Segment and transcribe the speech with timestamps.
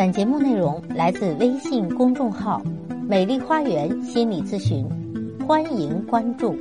[0.00, 2.62] 本节目内容来自微信公众号
[3.06, 4.88] “美丽花园心理咨询”，
[5.46, 6.54] 欢迎关注。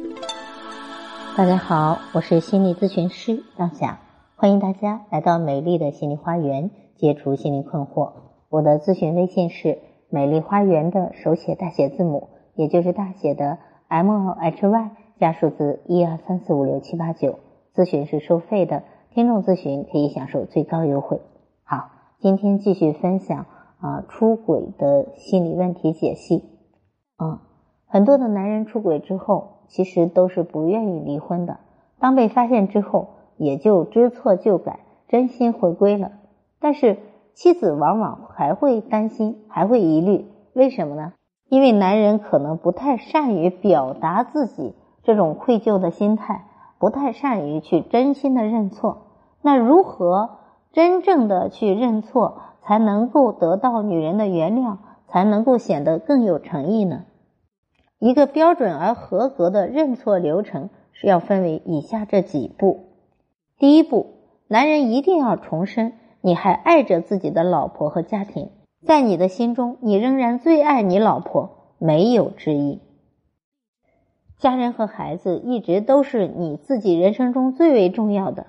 [1.38, 4.02] 大家好，我是心理咨询师张霞，
[4.36, 8.12] 欢迎大家来到美丽的心理花园，解除心理困惑。
[8.50, 9.80] 我的咨询微信是
[10.12, 17.40] “美丽花园”的手写大写字母，也就是大写的 M L H Y 加数字一二三四五六七八九。
[17.74, 18.84] 咨询是收费的，
[19.14, 21.22] 听众咨询可以享受最高优惠。
[21.64, 21.99] 好。
[22.22, 23.46] 今天继续分享
[23.80, 26.44] 啊出轨的心理问题解析
[27.16, 27.44] 啊，
[27.88, 31.60] 很多的男人出轨之后，其实都是不愿意离婚的。
[31.98, 36.12] 当被发现之后，也就知错就改，真心回归了。
[36.60, 36.98] 但是
[37.34, 41.14] 妻子往往还会担心，还会疑虑，为什么呢？
[41.48, 46.44] 因为男人可能不太善于表达自己这种愧疚的心态，
[46.80, 49.04] 不太善于去真心的认错。
[49.42, 50.32] 那如何？
[50.72, 57.06] 真正的去认错，才能够得到女人的原谅，才能够显得更有诚意呢。
[57.98, 62.86] 一个标准而合格的认错流程是要分为以下这几步。
[63.58, 64.14] 第一步，
[64.48, 68.52] 男人一定要重申你还爱着自己的老婆和家庭，
[68.86, 72.80] 在你的心中，你仍然最爱你老婆，没有之一。
[74.38, 78.46] 家人和孩子一直都是你自己人生中最为重要的。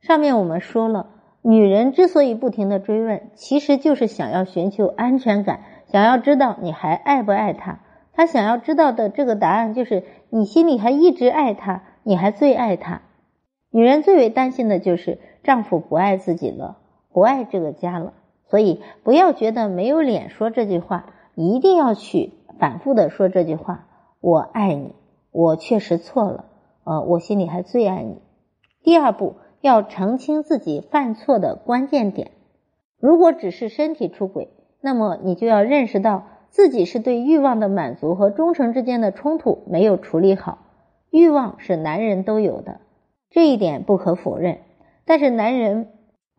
[0.00, 1.06] 上面我们说了。
[1.44, 7.80] 女人之所以不停的追问，其实就是想要寻求安全感，想要知道你还爱不爱她。
[8.12, 13.02] 她想要知道的这个答案就是你心里还一直爱她，你还最爱她。
[13.72, 16.76] 女人最为担心的就是丈夫不爱自己了，
[17.12, 18.12] 不爱这个家了。
[18.48, 23.86] 所以不要觉得没有脸说这句话，一定要去反复的说这句话：
[24.20, 24.94] 我爱你，
[25.32, 26.44] 我确实错了，
[26.84, 28.22] 呃，我心里还最爱你。
[28.84, 29.34] 第二步。
[29.62, 32.32] 要澄清自己犯错的关键点。
[32.98, 40.58] 如果只是身体出轨，那么你就要认识到自己是对欲望的满足和忠诚之间的冲突没有处理好。
[41.10, 42.80] 欲望是男人都有的，
[43.30, 44.58] 这一点不可否认。
[45.04, 45.88] 但是男人，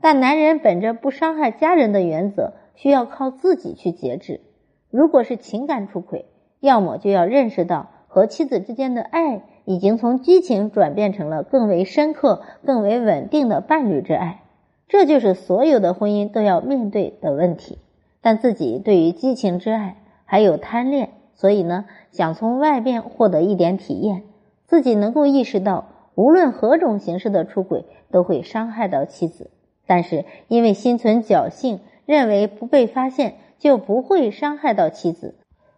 [0.02, 4.42] 但男人本着不伤害家人的原则，需要靠自己去节制。
[4.90, 6.26] 如果是情感出轨，
[6.60, 9.44] 要么就要认识到和妻子之间的爱。
[9.66, 14.44] 已经从激情转变成了更为深刻、更为稳定的伴侣之爱，
[14.88, 17.78] 这就是所有的婚姻都要面对的问题。
[18.22, 24.24] 但自己对于激情之爱还有贪恋，所以呢，想从外边获得一点体验，
[24.66, 25.86] 自己能够意识到，
[26.16, 29.50] 无论何种形式的出轨都会伤害到妻子，
[29.88, 35.36] 但是因为心存侥幸，认为不被发现就不会伤害到妻子，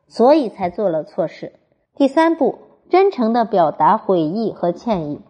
[0.07, 1.53] 所以才做了错事。
[1.95, 2.59] 第三步。
[2.89, 5.21] 真诚的表达悔意和歉意。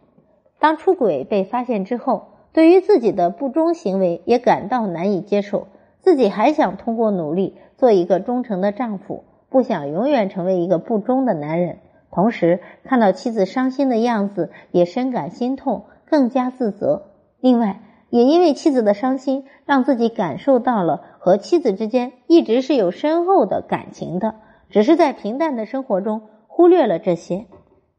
[0.59, 5.67] 当出轨被发现之后，对于自己的不忠行为也感到难以接受，
[6.01, 11.79] 自己还想通过努力做一个忠诚的丈夫，不想永远成为一个不忠的男人。
[12.11, 17.03] 同时，看到妻子伤心的样子，也深感心痛，更加自责。
[17.41, 24.35] 另外，也因为妻子的伤心，让自己感受到了和妻子之间一直是有深厚的感情的，
[24.69, 26.22] 只是在平淡的生活中。
[26.55, 27.47] 忽略了这些，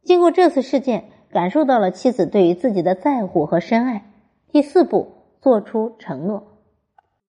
[0.03, 4.07] 经过这次事件，感受到了妻子对于自己的在乎和深爱。
[4.51, 5.09] 第四步，
[5.43, 6.45] 做出承诺。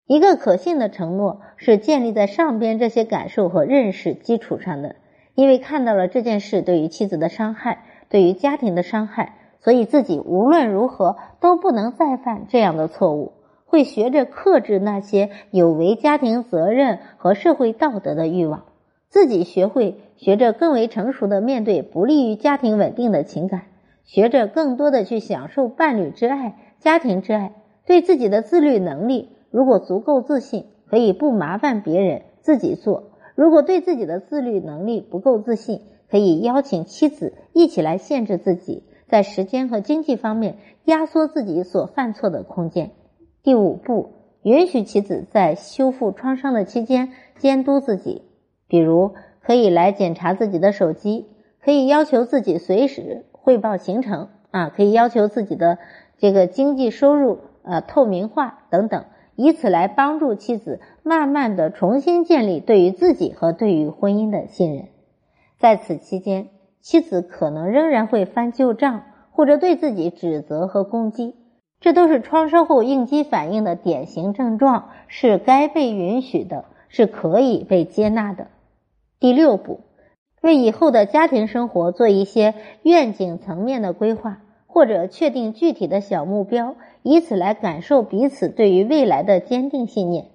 [0.06, 4.94] 一个可信的承诺是建立在上边这些感受和认识基础上的。
[5.34, 13.32] 因为看到了这件事对于妻子的伤害，对于家庭的伤害，所以自己无论如何都不能再犯这样的错误，
[13.64, 18.66] 会学着克制那些有违家庭责任和社会道德的欲望。
[19.08, 23.62] 自己学会学着更为成熟的面对不利于家庭稳定的情感，
[24.04, 27.52] 学着更多的去享受伴侣之爱、家庭之爱。
[27.86, 42.90] 对自己的自律能力，如果足够自信，可以不麻烦别人自己做；如果对自己的自律能力不够自信，可以邀请妻子一起来限制自己，在时间和经济方面压缩自己所犯错的空间。
[43.44, 48.22] 第五步，允许妻子在修复创伤的期间监督自己。
[48.68, 49.14] 比如
[49.46, 51.28] 可以来检查自己的手机，
[51.62, 55.78] 可以要求自己随时汇报行程啊，可以要求自己的
[56.18, 59.04] 这个经济收入呃透明化等等，
[59.36, 64.86] 以此来帮助妻子慢慢的重新建立对于自己和对于婚姻的信任。
[65.60, 66.48] 在此期间，
[66.80, 71.36] 妻子可能仍然会翻旧账，或者对自己指责和攻击，
[71.78, 78.48] 这都是创伤后应激反应的典型症状，是该被允许的，是可以被接纳的。
[79.18, 79.80] 第六步，
[80.42, 90.26] 为以后的家庭生活做一些愿景层面的规划，或者确定具体的小目标，以此来感受彼此对于未来的坚定信念。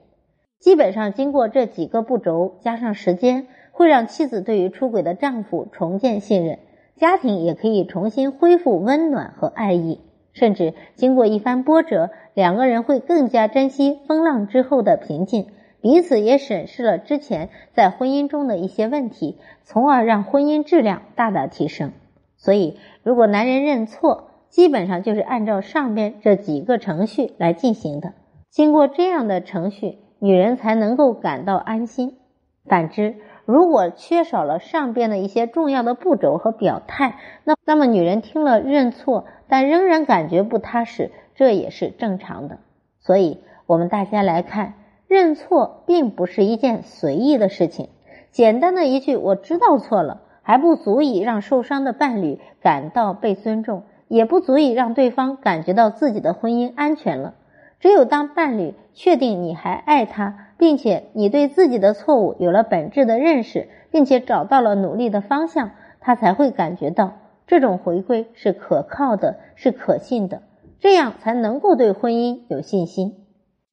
[0.59, 6.57] 基本上经过这几个步骤，加上时间，会让妻子对于出轨的丈夫重建信任，
[6.95, 9.99] 家庭也可以重新恢复温暖和爱意。
[10.33, 15.47] 甚至经过一番波折，两个人会更加珍惜风浪之后的平静，
[15.81, 21.91] 彼此也审视了之前在婚姻中的一些问题，从而让婚姻质量大大提升。
[22.37, 28.13] 所以，如果男人认错，基本上就是按照上边这几个程序来进行的。
[28.49, 32.17] 经过这样的程序，女人才能够感到安心。
[32.65, 42.59] 反之，如果缺少了上边的一些重要的步骤和表态，那那么女人听了认错，但仍然感觉不踏实，这也是正常的。
[42.99, 44.73] 所以，我们大家来看，
[45.11, 47.89] 认错并不是一件随意的事情。
[48.31, 57.33] 简单的一句“我知道错了”，还不足以让受伤的伴侣感到被尊重，也不足以让对方感觉到自己的婚姻安全了。
[57.81, 67.17] 只有当伴侣确定你还爱他，并且你对自己的错误有了本质的认识，并且找到了努力的方向，他才会感觉到
[67.47, 70.41] 这种回归是可靠的，是可信的，
[70.79, 73.25] 这样才能够对婚姻有信心。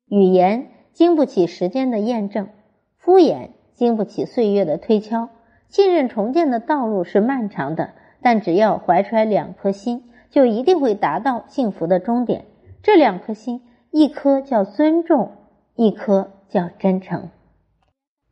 [0.08, 0.67] 语言
[0.99, 2.49] 经不起时间的验证，
[2.97, 5.29] 敷衍经不起岁月的推敲，
[5.69, 7.91] 信任重建的道路是漫长的，
[8.21, 12.47] 但只要怀揣两颗心，就一定会达到幸福的终点。
[12.83, 13.62] 这两颗心。
[13.93, 15.31] 一颗叫尊重，
[15.77, 17.29] 一颗叫真诚。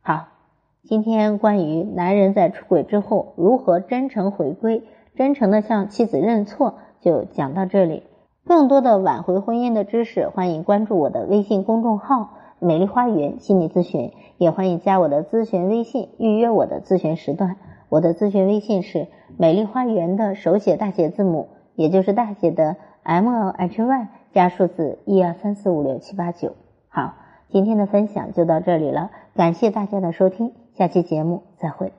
[0.01, 0.27] 好，
[0.83, 4.83] 今天关于男人在出轨之后如何真诚回归、
[5.15, 8.03] 真诚的向妻子认错，就讲到这里。
[8.45, 17.57] 更多的挽回婚姻的知识，欢迎关注我的微信公众号“美丽花园心理咨询”，也欢迎加我的咨询微信预约我的咨询时段。
[17.89, 19.07] 我的咨询微信是
[19.37, 24.07] “美丽花园”的手写大写字母，也就是大写的 M L H Y。
[24.33, 26.53] 加数字一二三四五六七八九，
[26.89, 27.15] 好，
[27.49, 31.97] 今天的分享就到这里了，感谢大家的收听，下期节目再会。